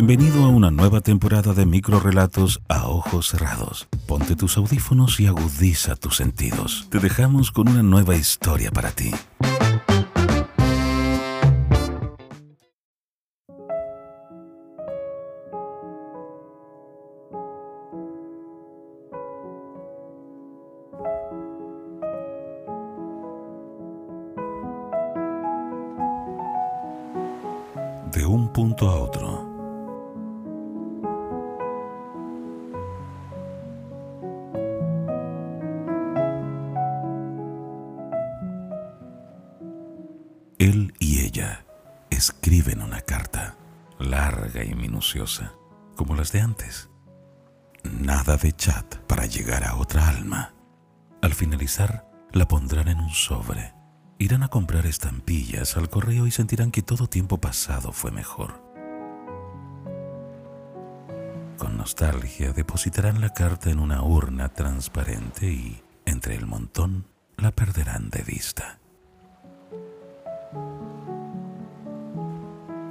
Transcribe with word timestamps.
Bienvenido 0.00 0.44
a 0.44 0.48
una 0.48 0.70
nueva 0.70 1.00
temporada 1.00 1.54
de 1.54 1.66
microrelatos 1.66 2.62
a 2.68 2.86
ojos 2.86 3.30
cerrados. 3.30 3.88
Ponte 4.06 4.36
tus 4.36 4.56
audífonos 4.56 5.18
y 5.18 5.26
agudiza 5.26 5.96
tus 5.96 6.18
sentidos. 6.18 6.86
Te 6.88 7.00
dejamos 7.00 7.50
con 7.50 7.66
una 7.66 7.82
nueva 7.82 8.14
historia 8.14 8.70
para 8.70 8.92
ti. 8.92 9.10
De 28.12 28.24
un 28.24 28.52
punto 28.52 28.88
a 28.88 28.94
otro. 28.94 29.47
Él 40.68 40.92
y 40.98 41.20
ella 41.20 41.64
escriben 42.10 42.82
una 42.82 43.00
carta, 43.00 43.56
larga 43.98 44.62
y 44.64 44.74
minuciosa, 44.74 45.54
como 45.96 46.14
las 46.14 46.30
de 46.30 46.42
antes. 46.42 46.90
Nada 47.84 48.36
de 48.36 48.52
chat 48.52 48.96
para 49.06 49.24
llegar 49.24 49.64
a 49.64 49.76
otra 49.76 50.10
alma. 50.10 50.52
Al 51.22 51.32
finalizar, 51.32 52.06
la 52.32 52.46
pondrán 52.46 52.88
en 52.88 53.00
un 53.00 53.08
sobre. 53.08 53.72
Irán 54.18 54.42
a 54.42 54.48
comprar 54.48 54.84
estampillas 54.84 55.78
al 55.78 55.88
correo 55.88 56.26
y 56.26 56.32
sentirán 56.32 56.70
que 56.70 56.82
todo 56.82 57.06
tiempo 57.06 57.38
pasado 57.38 57.90
fue 57.92 58.10
mejor. 58.10 58.62
Con 61.56 61.78
nostalgia 61.78 62.52
depositarán 62.52 63.22
la 63.22 63.32
carta 63.32 63.70
en 63.70 63.78
una 63.78 64.02
urna 64.02 64.50
transparente 64.50 65.50
y, 65.50 65.82
entre 66.04 66.34
el 66.34 66.44
montón, 66.44 67.06
la 67.38 67.52
perderán 67.52 68.10
de 68.10 68.22
vista. 68.22 68.80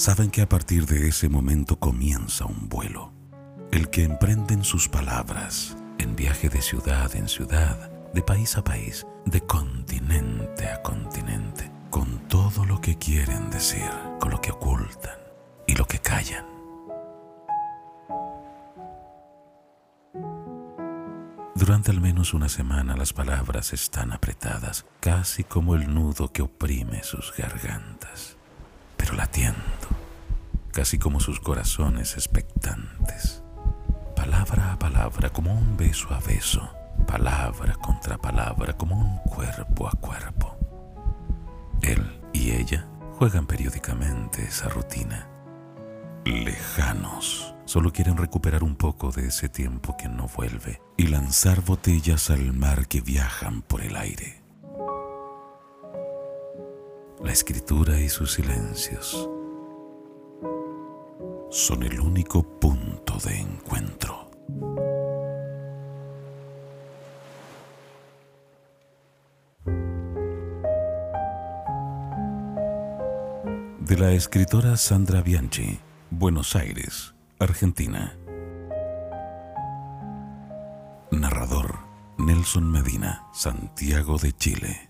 Saben 0.00 0.30
que 0.30 0.40
a 0.40 0.48
partir 0.48 0.86
de 0.86 1.08
ese 1.08 1.28
momento 1.28 1.78
comienza 1.78 2.46
un 2.46 2.70
vuelo, 2.70 3.12
el 3.70 3.90
que 3.90 4.04
emprenden 4.04 4.64
sus 4.64 4.88
palabras 4.88 5.76
en 5.98 6.16
viaje 6.16 6.48
de 6.48 6.62
ciudad 6.62 7.14
en 7.14 7.28
ciudad, 7.28 7.90
de 8.14 8.22
país 8.22 8.56
a 8.56 8.64
país, 8.64 9.06
de 9.26 9.42
continente 9.42 10.66
a 10.70 10.80
continente, 10.80 11.70
con 11.90 12.18
todo 12.28 12.64
lo 12.64 12.80
que 12.80 12.96
quieren 12.96 13.50
decir, 13.50 13.90
con 14.18 14.30
lo 14.30 14.40
que 14.40 14.52
ocultan 14.52 15.18
y 15.66 15.74
lo 15.74 15.84
que 15.84 15.98
callan. 15.98 16.46
Durante 21.54 21.90
al 21.90 22.00
menos 22.00 22.32
una 22.32 22.48
semana 22.48 22.96
las 22.96 23.12
palabras 23.12 23.74
están 23.74 24.12
apretadas, 24.12 24.86
casi 25.00 25.44
como 25.44 25.74
el 25.74 25.92
nudo 25.92 26.32
que 26.32 26.40
oprime 26.40 27.02
sus 27.02 27.34
gargantas 27.36 28.29
casi 30.70 30.98
como 30.98 31.20
sus 31.20 31.40
corazones 31.40 32.14
expectantes. 32.14 33.42
Palabra 34.16 34.72
a 34.72 34.78
palabra, 34.78 35.30
como 35.30 35.52
un 35.52 35.76
beso 35.76 36.08
a 36.12 36.20
beso, 36.20 36.68
palabra 37.06 37.74
contra 37.74 38.18
palabra, 38.18 38.74
como 38.74 38.96
un 38.96 39.18
cuerpo 39.18 39.88
a 39.88 39.92
cuerpo. 39.92 40.56
Él 41.82 42.20
y 42.32 42.52
ella 42.52 42.86
juegan 43.18 43.46
periódicamente 43.46 44.42
esa 44.42 44.68
rutina. 44.68 45.28
Lejanos, 46.24 47.54
solo 47.64 47.92
quieren 47.92 48.16
recuperar 48.16 48.62
un 48.62 48.76
poco 48.76 49.10
de 49.10 49.28
ese 49.28 49.48
tiempo 49.48 49.96
que 49.96 50.08
no 50.08 50.28
vuelve 50.28 50.80
y 50.96 51.06
lanzar 51.06 51.62
botellas 51.62 52.30
al 52.30 52.52
mar 52.52 52.86
que 52.86 53.00
viajan 53.00 53.62
por 53.62 53.80
el 53.80 53.96
aire 53.96 54.40
la 57.22 57.32
escritura 57.32 58.00
y 58.00 58.08
sus 58.08 58.32
silencios 58.32 59.28
son 61.50 61.82
el 61.82 62.00
único 62.00 62.42
punto 62.60 63.18
de 63.24 63.40
encuentro. 63.40 64.30
De 73.80 73.96
la 73.98 74.12
escritora 74.12 74.76
Sandra 74.76 75.22
Bianchi, 75.22 75.80
Buenos 76.10 76.54
Aires, 76.54 77.14
Argentina. 77.40 78.16
Narrador 81.10 81.90
Nelson 82.18 82.70
Medina, 82.70 83.26
Santiago 83.32 84.18
de 84.18 84.32
Chile. 84.32 84.89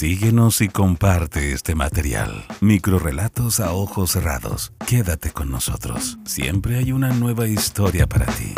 Síguenos 0.00 0.62
y 0.62 0.68
comparte 0.68 1.52
este 1.52 1.74
material. 1.74 2.46
Microrelatos 2.62 3.60
a 3.60 3.74
ojos 3.74 4.12
cerrados. 4.12 4.72
Quédate 4.86 5.30
con 5.30 5.50
nosotros. 5.50 6.18
Siempre 6.24 6.78
hay 6.78 6.92
una 6.92 7.10
nueva 7.10 7.46
historia 7.46 8.06
para 8.06 8.24
ti. 8.24 8.54